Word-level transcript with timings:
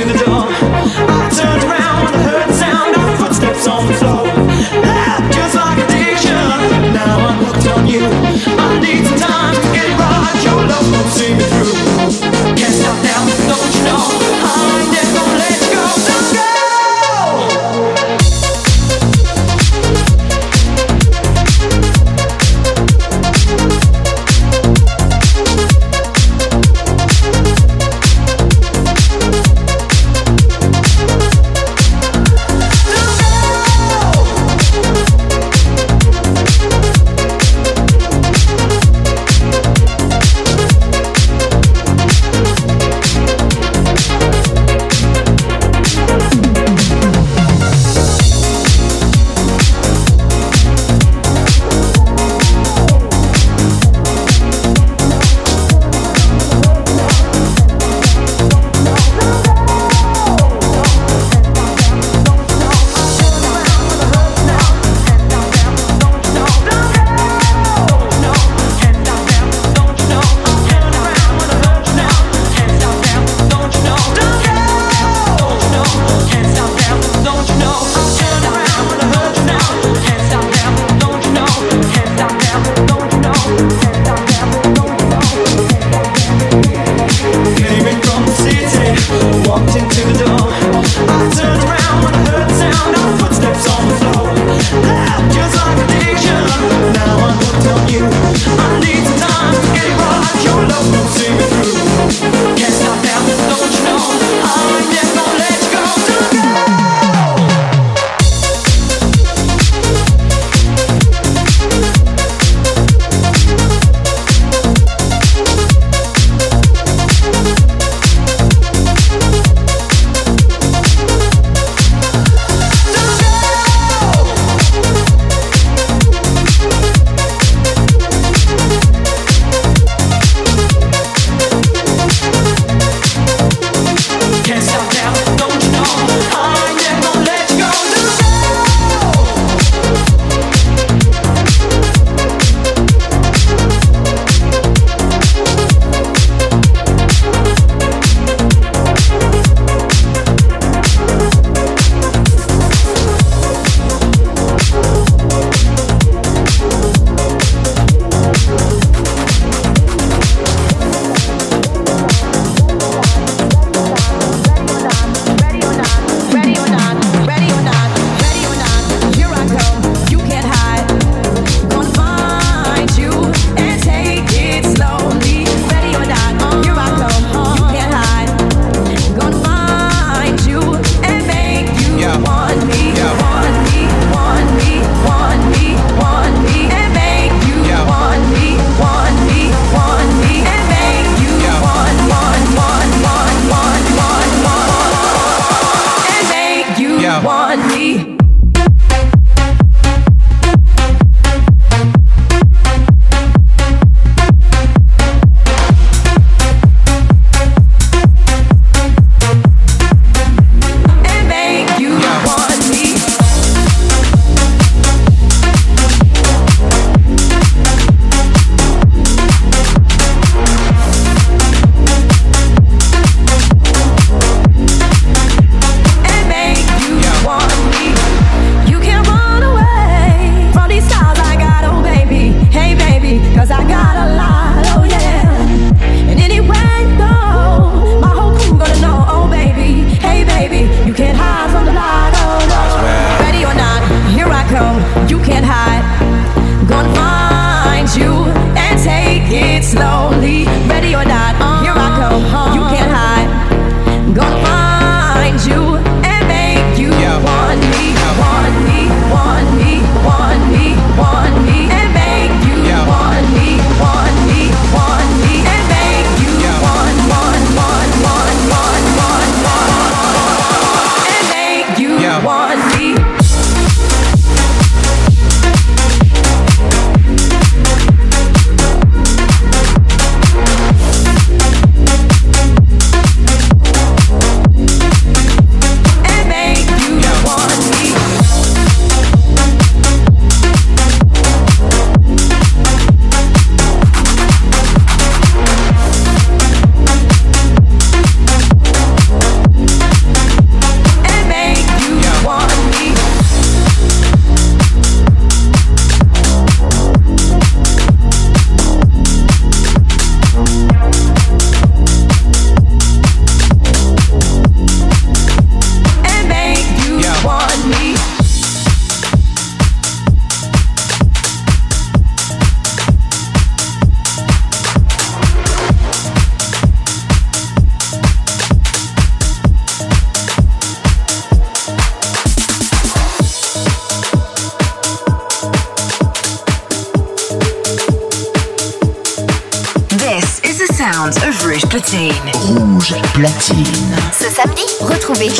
Into 0.00 0.12
the 0.12 0.24
door. 0.24 0.37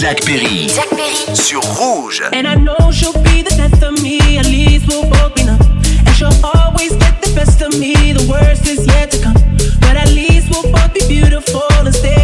Jack 0.01 0.21
Perry. 0.25 0.67
Jack 0.67 0.89
Perry. 0.91 1.35
Sur 1.35 1.61
Rouge. 1.79 2.23
And 2.33 2.49
I 2.49 2.57
know 2.57 2.91
she'll 2.91 3.13
be 3.23 3.43
the 3.43 3.55
death 3.57 3.83
of 3.85 4.03
me. 4.03 4.19
At 4.37 4.47
least 4.47 4.89
we'll 4.89 5.09
both 5.09 5.37
be 5.37 5.45
numb. 5.45 5.61
And 5.61 6.15
she'll 6.17 6.35
always 6.43 6.97
get 6.97 7.23
the 7.23 7.33
best 7.37 7.63
of 7.63 7.79
me. 7.79 7.95
The 8.13 8.27
worst 8.29 8.67
is 8.67 8.85
yet 8.85 9.13
to 9.13 9.23
come. 9.23 9.37
But 9.81 9.97
at 9.97 10.09
least 10.09 10.51
we'll 10.51 10.73
both 10.73 10.93
be 10.93 11.07
beautiful 11.07 11.63
and 11.79 11.95
stay 11.95 12.18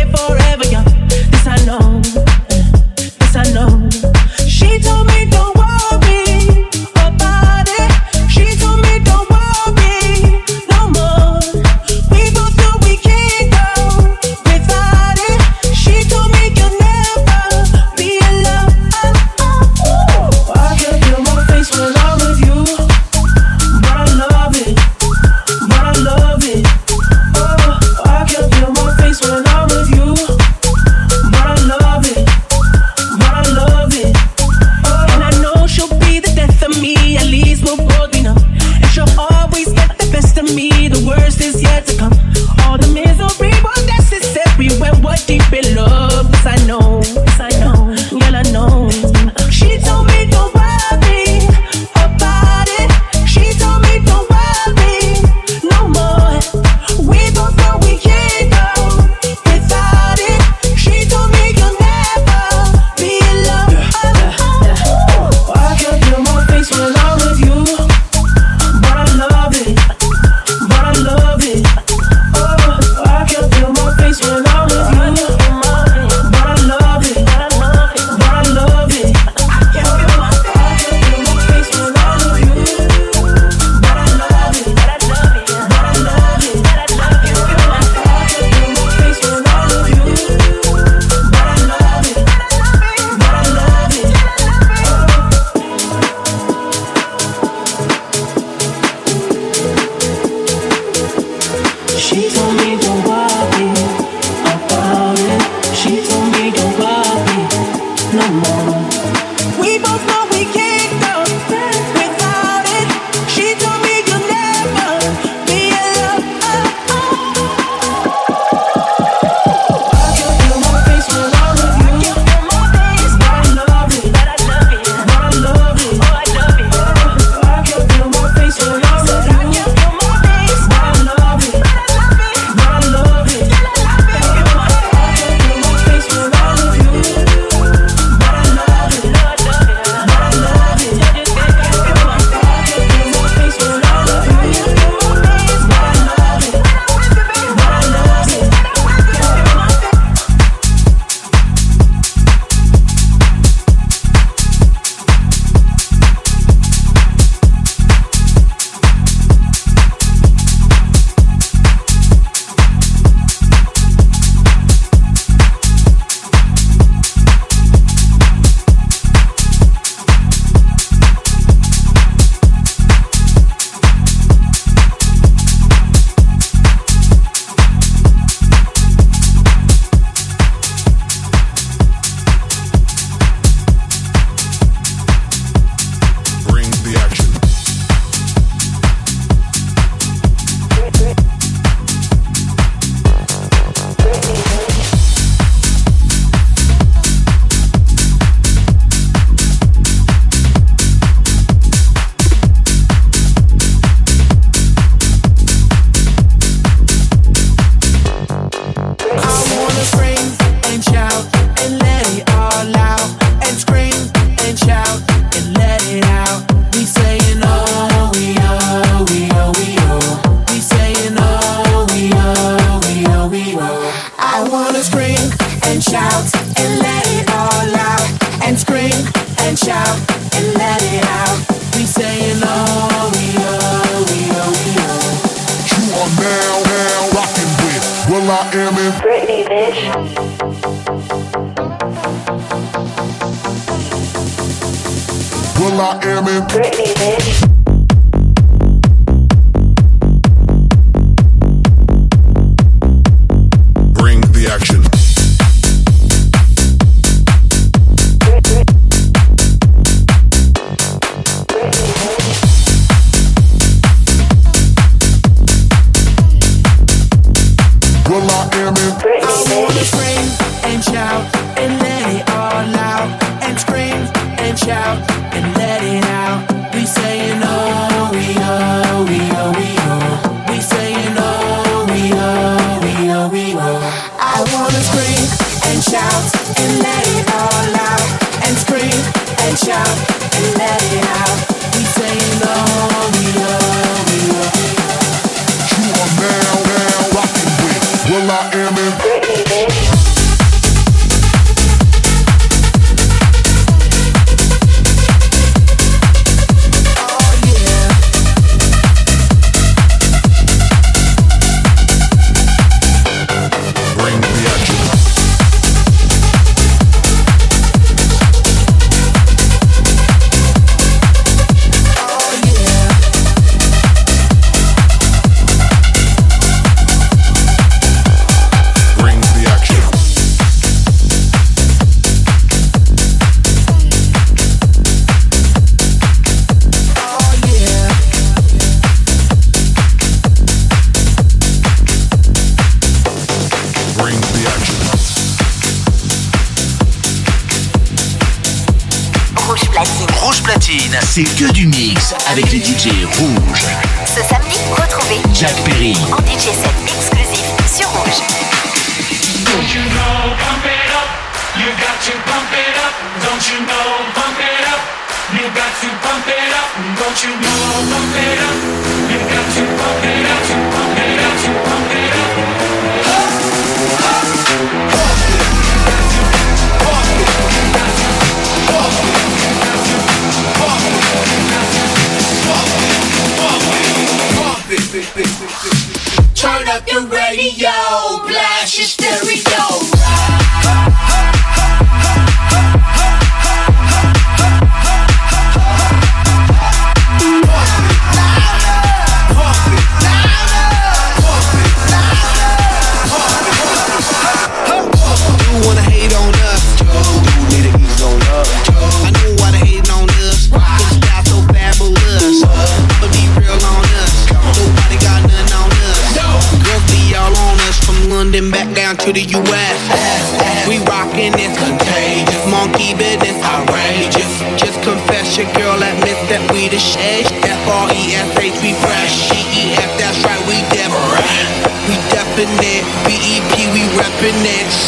avec 352.34 352.50
les 352.50 352.58
DJ 352.58 353.03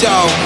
it. 0.08 0.45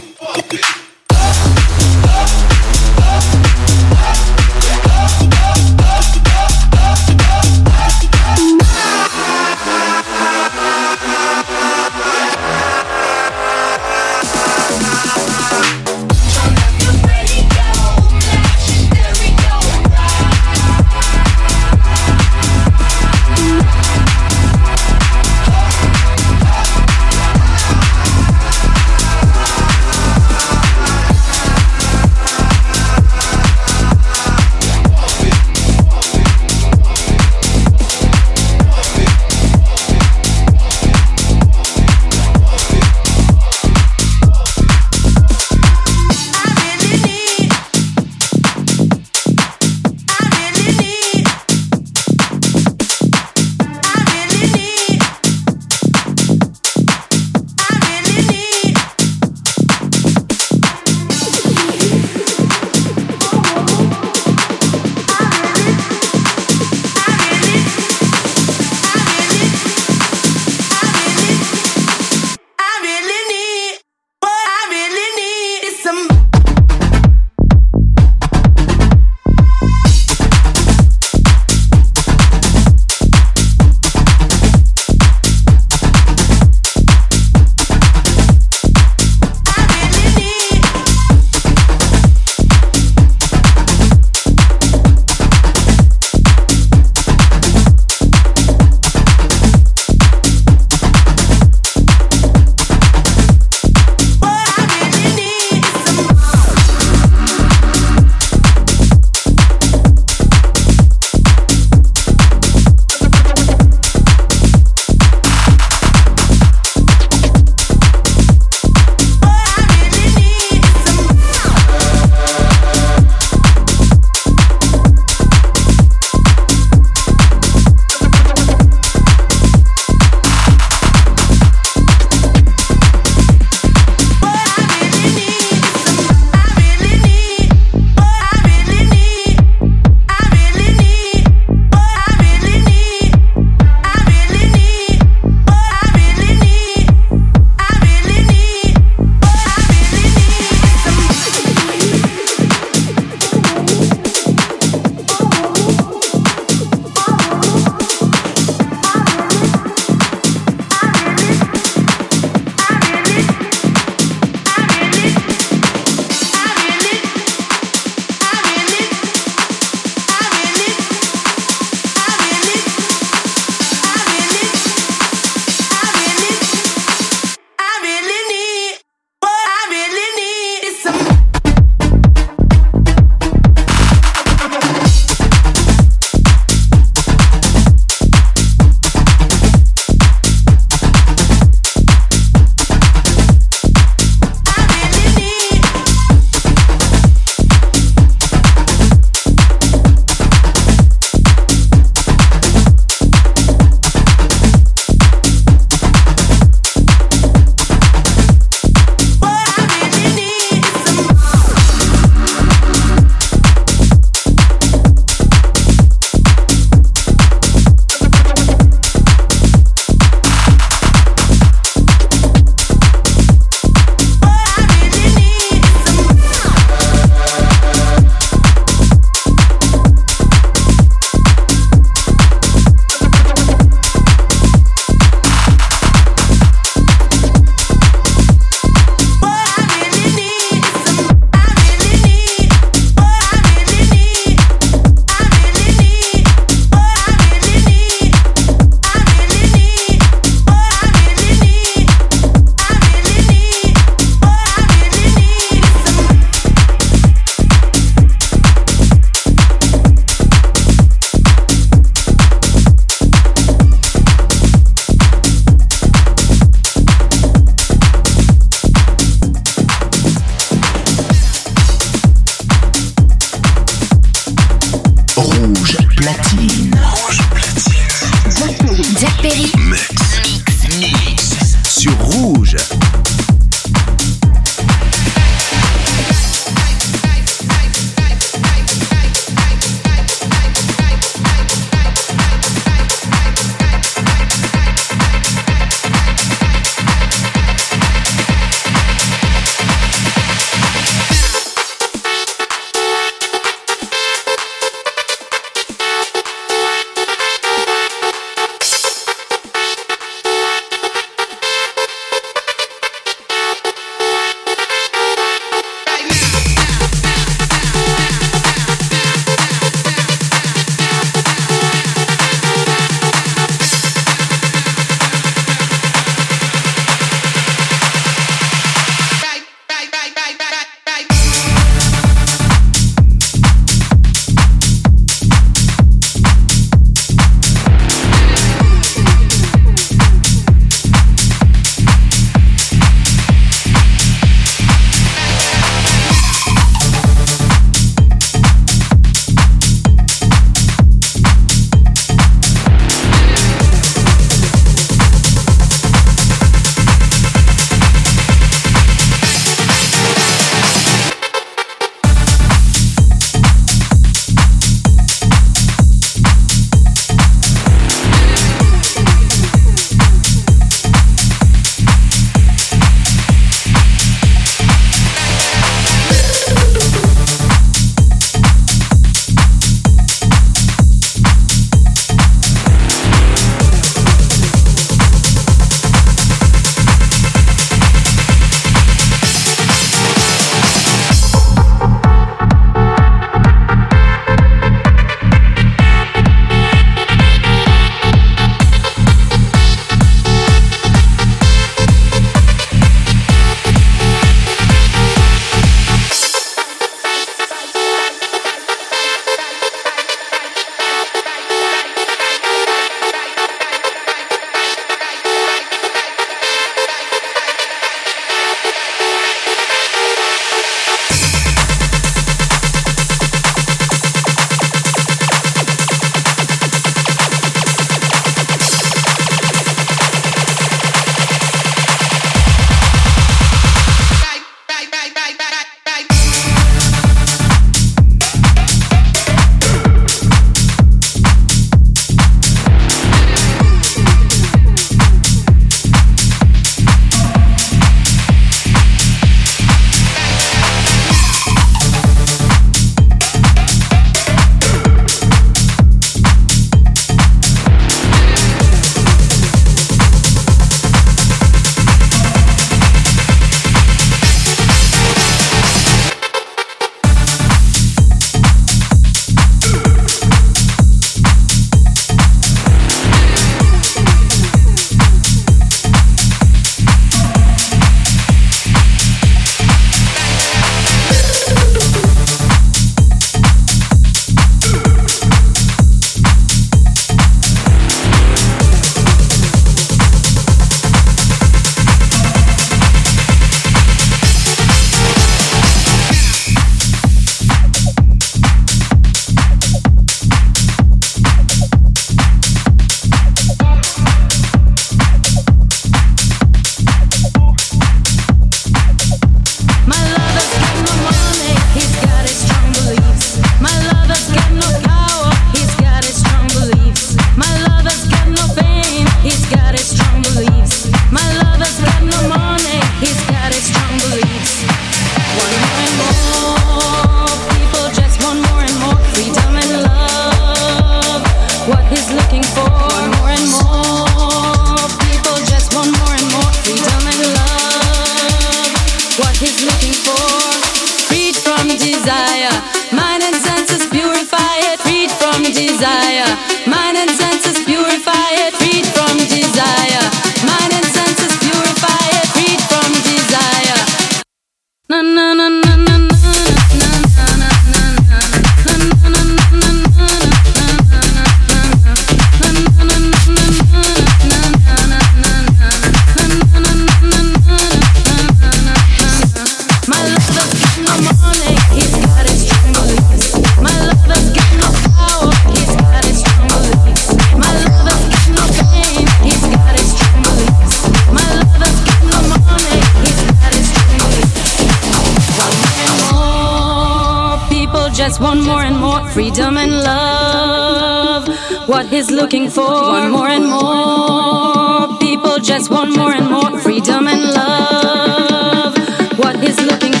want 588.41 588.47
more 588.47 588.63
and 588.63 588.77
more 588.79 589.09
freedom 589.09 589.57
and 589.57 589.71
love. 589.71 591.27
What 591.67 591.85
he's 591.87 592.09
looking 592.09 592.49
for, 592.49 592.63
want 592.63 593.11
more 593.11 593.27
and 593.27 593.45
more. 593.45 594.97
People 594.99 595.37
just 595.37 595.69
want 595.69 595.95
more 595.95 596.11
and 596.13 596.29
more 596.29 596.59
freedom 596.59 597.07
and 597.07 597.21
love. 597.33 598.77
What 599.19 599.39
he's 599.43 599.59
looking 599.61 599.93
for. 599.93 600.00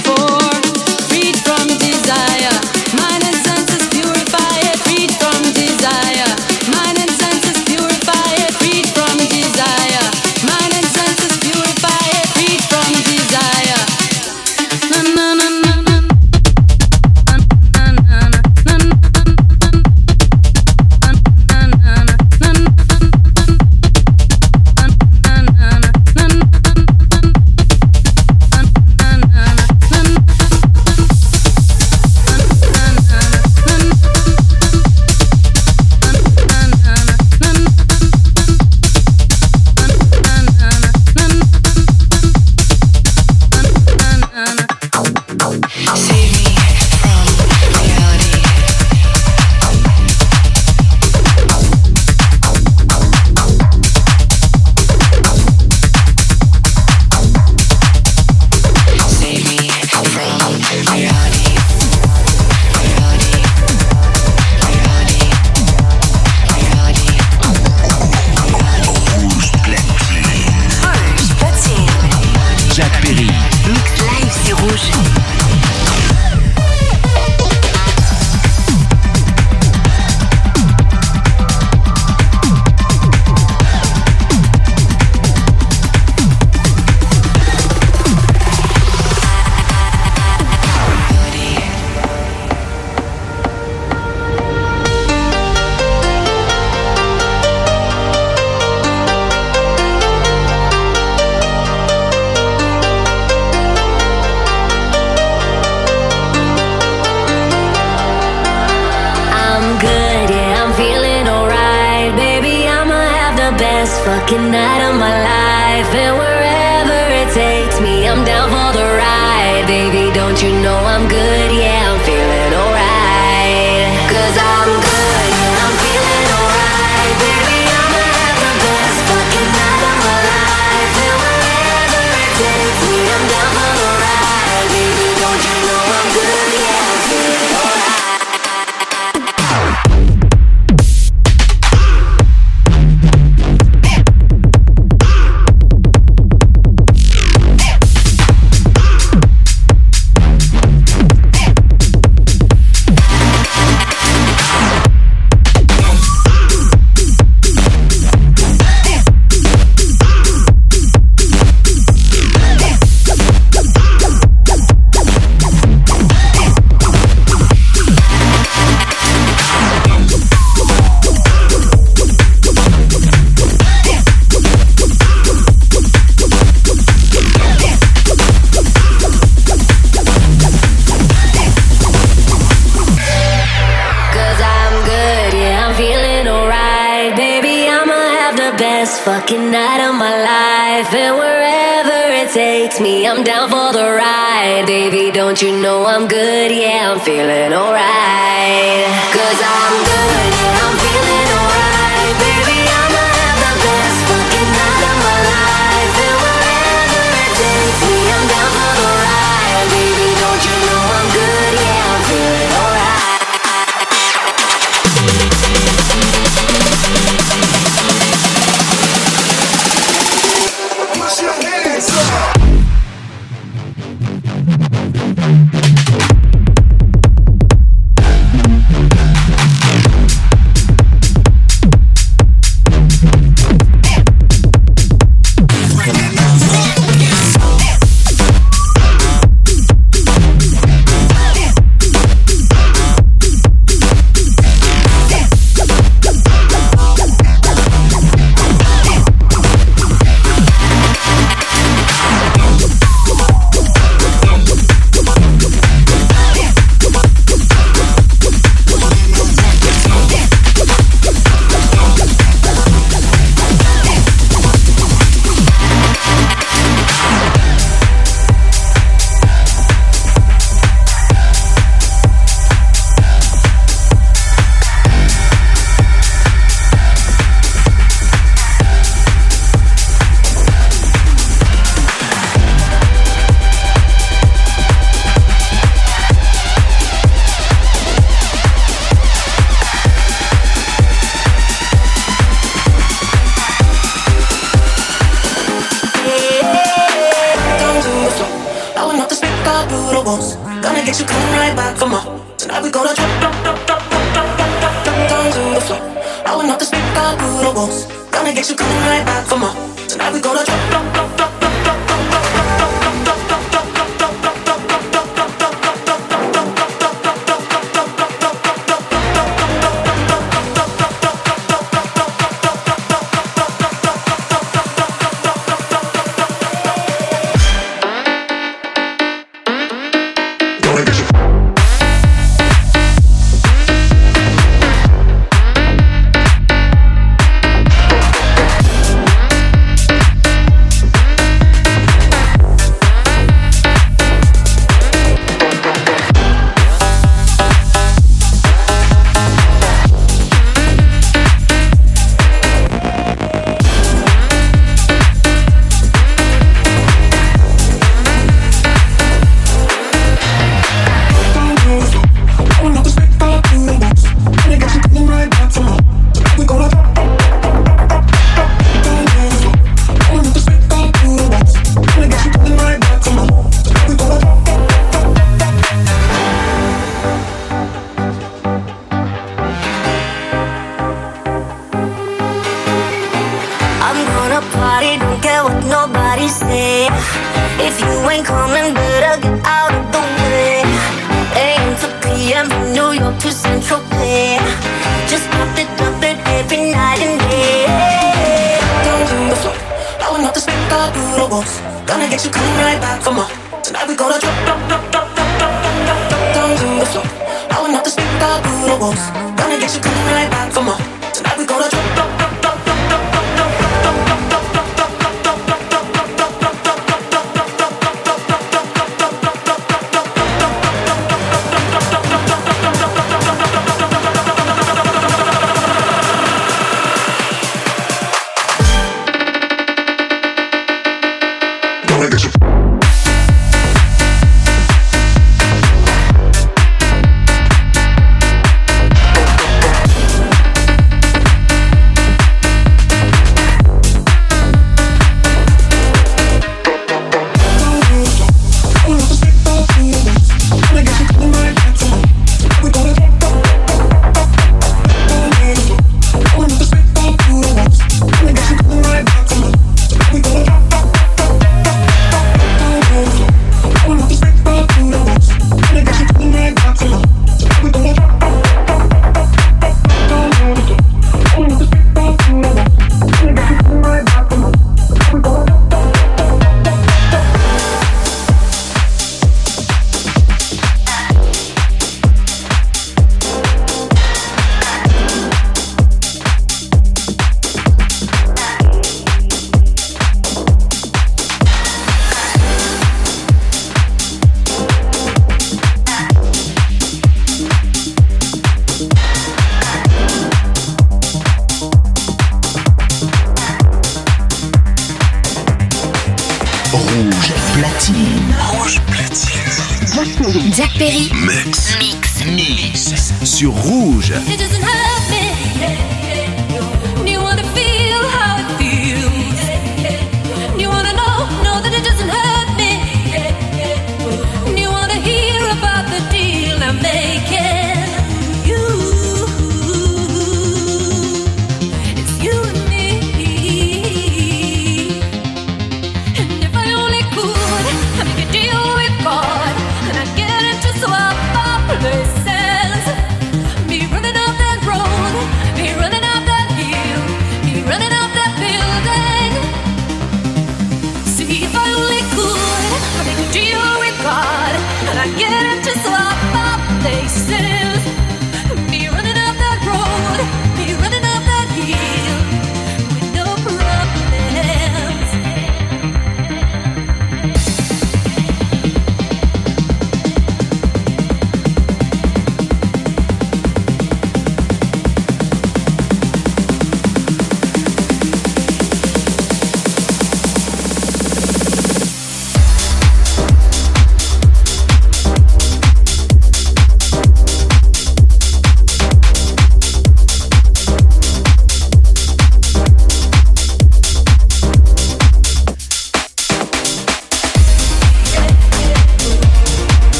fucking 114.05 114.49
night 114.51 114.81
of 114.89 114.95
my 114.99 115.13
life, 115.13 115.93
and 115.93 116.17
wherever 116.17 116.99
it 117.21 117.29
takes 117.33 117.79
me, 117.79 118.07
I'm 118.07 118.25
down 118.25 118.49
for 118.49 118.69
the 118.77 118.85
ride, 118.97 119.65
baby. 119.67 120.11
Don't 120.13 120.41
you 120.41 120.51
know 120.61 120.77
I'm 120.77 121.07
good? 121.07 121.40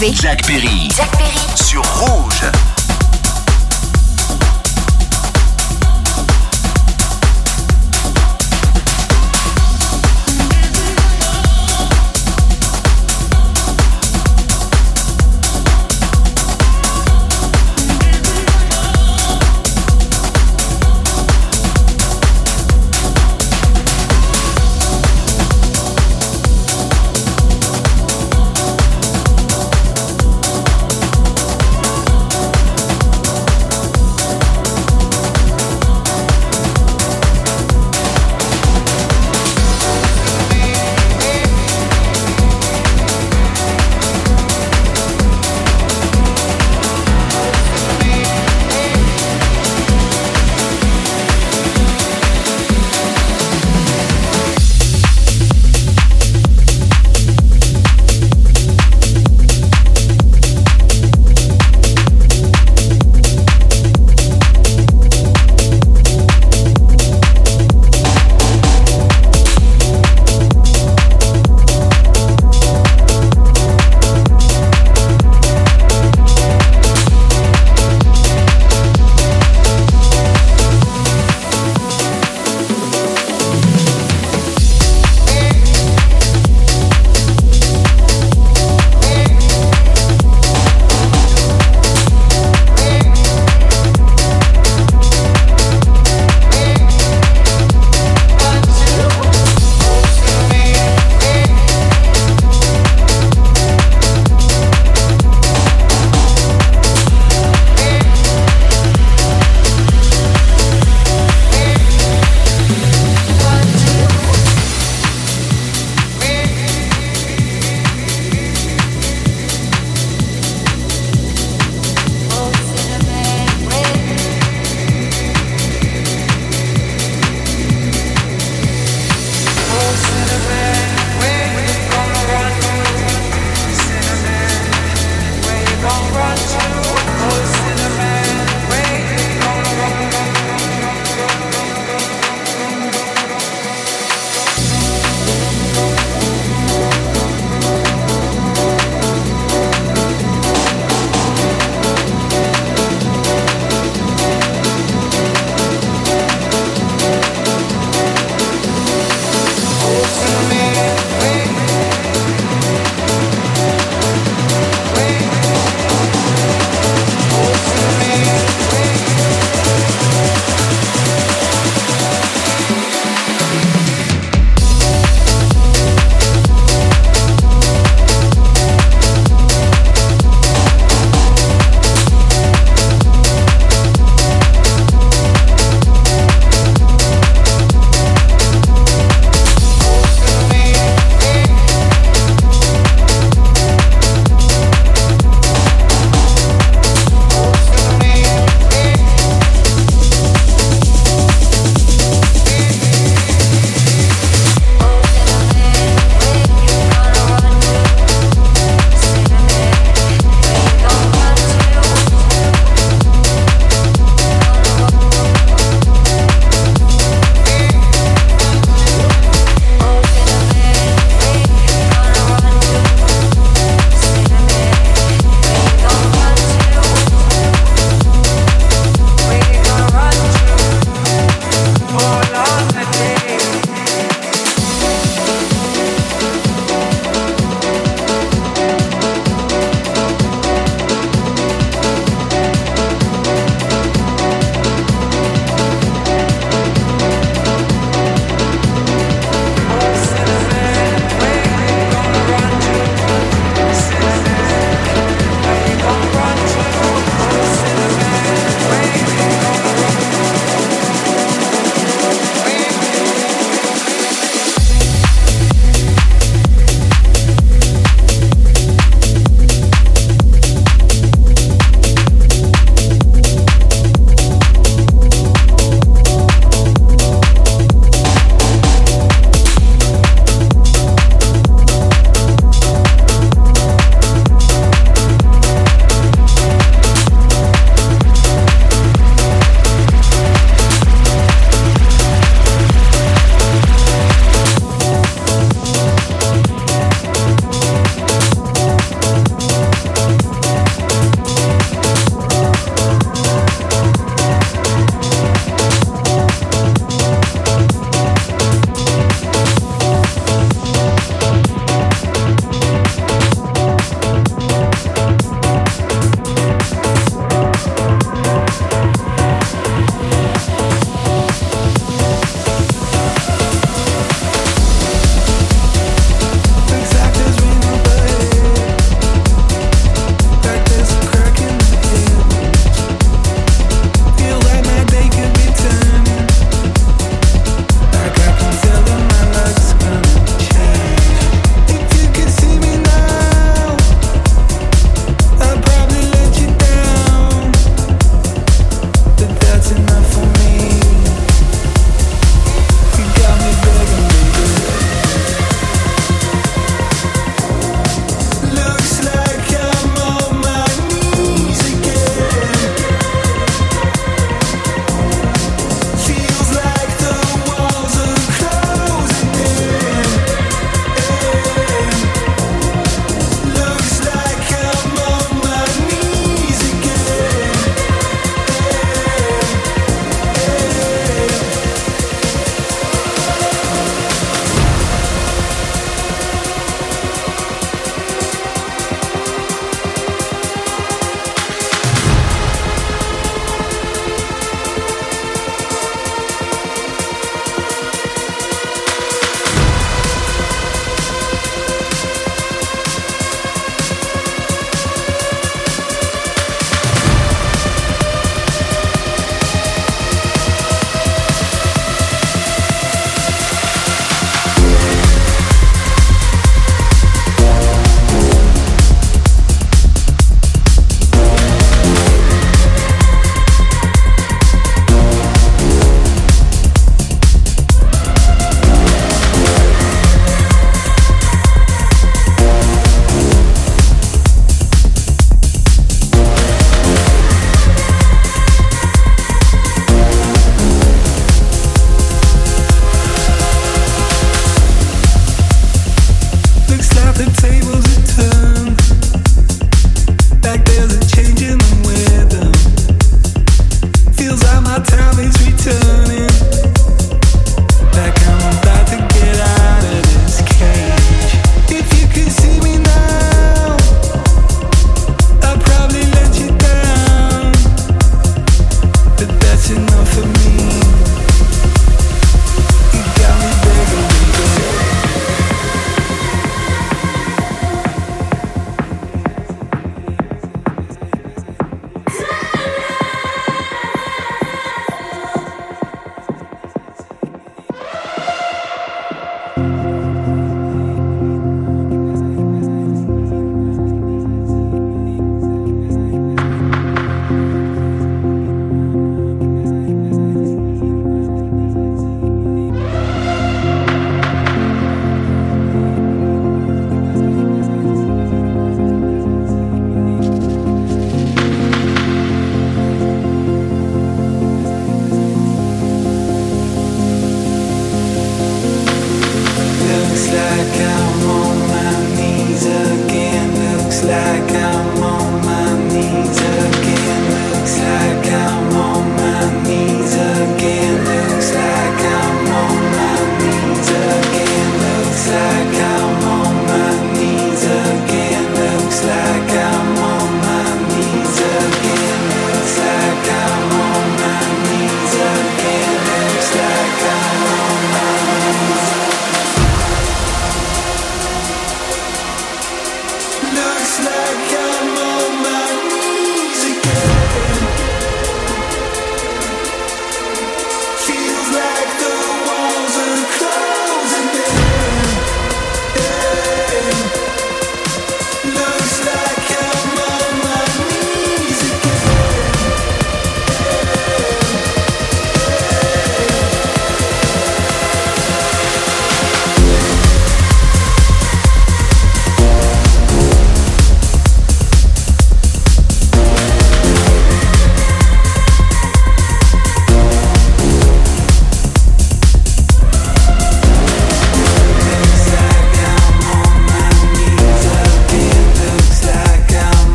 Jack 0.00 0.44
Perry. 0.46 1.07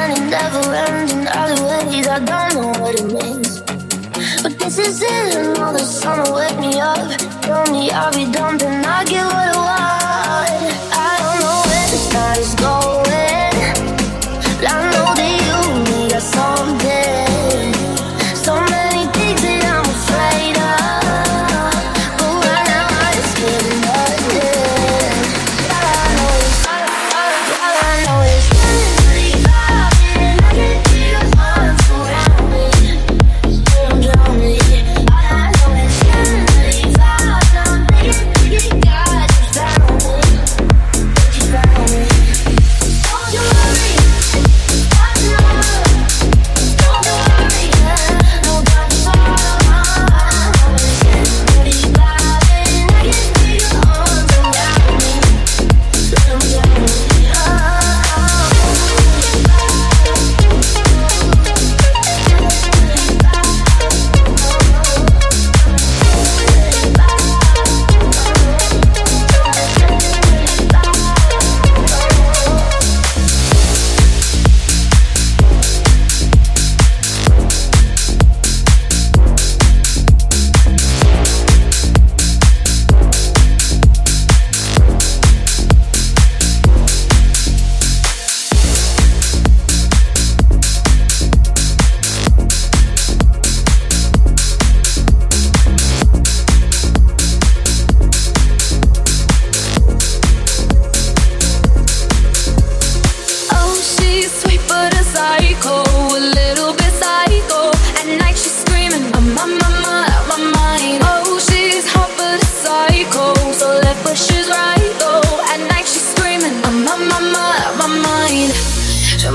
And 0.00 0.12
it 0.16 0.24
never 0.30 0.62
ends 0.86 1.12
in 1.12 1.26
other 1.28 1.58
ways. 1.68 2.08
I 2.08 2.18
don't 2.30 2.54
know 2.54 2.72
what 2.80 2.94
it 3.00 3.06
means. 3.12 3.60
But 4.42 4.58
this 4.58 4.78
is 4.78 5.02
it, 5.02 5.34
And 5.36 5.58
all 5.58 5.72
the 5.72 5.80
sun 5.80 6.22
will 6.22 6.36
wake 6.36 6.58
me 6.58 6.80
up. 6.80 7.06
Tell 7.42 7.66
me 7.72 7.90
I'll 7.90 8.12
be 8.12 8.24
dumb 8.32 8.56
then 8.56 8.84
I 8.84 9.04
get 9.04 9.24
what 9.24 9.48
I 9.48 9.60
want. 9.68 10.52
I 11.08 11.12
don't 11.22 11.40
know 11.44 11.58
where 11.68 11.88
this 11.92 12.12
night 12.12 12.38
is 12.38 12.54
going. 12.54 13.29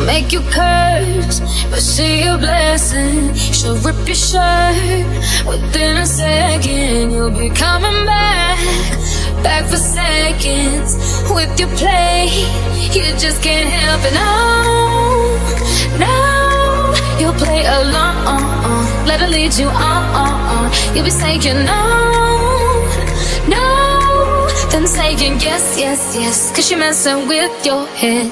make 0.05 0.31
you 0.31 0.41
curse, 0.51 1.39
but 1.69 1.81
see 1.81 2.23
a 2.23 2.37
blessing. 2.37 3.33
She'll 3.33 3.77
rip 3.77 3.97
your 4.07 4.15
shirt 4.15 5.05
within 5.45 5.97
a 5.97 6.05
second. 6.05 7.11
You'll 7.11 7.31
be 7.31 7.49
coming 7.49 8.05
back, 8.05 8.59
back 9.43 9.65
for 9.65 9.77
seconds 9.77 10.95
with 11.35 11.59
your 11.59 11.69
play. 11.75 12.29
You 12.95 13.03
just 13.17 13.43
can't 13.43 13.69
help 13.69 14.01
it. 14.07 14.13
No, 14.13 14.31
now 15.99 17.19
you'll 17.19 17.39
play 17.45 17.65
along. 17.65 18.15
Uh, 18.25 18.69
uh. 18.69 19.05
Let 19.07 19.19
her 19.21 19.27
lead 19.27 19.53
you 19.57 19.67
on. 19.67 20.71
You'll 20.93 21.05
be 21.05 21.09
saying 21.09 21.65
no. 21.65 22.54
I'm 24.85 24.91
saying 24.91 25.41
yes, 25.41 25.79
yes, 25.79 26.13
yes, 26.13 26.51
cause 26.55 26.67
she 26.67 26.75
messing 26.75 27.27
with 27.27 27.49
your 27.65 27.87
head. 27.97 28.29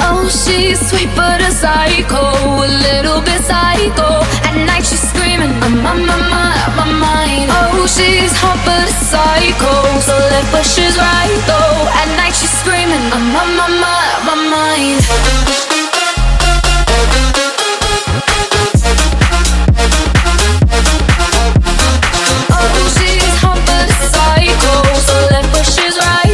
Oh, 0.00 0.24
she's 0.24 0.80
sweet 0.88 1.12
but 1.14 1.44
a 1.44 1.50
psycho, 1.52 2.24
a 2.64 2.68
little 2.88 3.20
bit 3.20 3.36
psycho. 3.44 4.24
At 4.48 4.56
night 4.64 4.86
she's 4.88 5.04
screaming, 5.12 5.52
I'm 5.60 5.84
on 5.84 6.06
my 6.08 6.16
mind, 6.16 6.72
my 6.72 6.88
mind. 6.88 7.52
Oh, 7.52 7.84
she's 7.84 8.32
hot 8.40 8.56
but 8.64 8.88
a 8.88 8.94
psycho, 9.12 10.00
so 10.00 10.16
left 10.32 10.48
but 10.56 10.64
she's 10.64 10.96
right 10.96 11.36
though. 11.44 11.84
At 12.00 12.16
night 12.16 12.32
she's 12.32 12.54
screaming, 12.64 13.04
I'm 13.12 13.36
on 13.36 13.50
my 13.60 13.68
my 14.24 14.36
mind. 14.48 15.77
but 25.42 25.64
she's 25.64 25.96
right. 25.98 26.27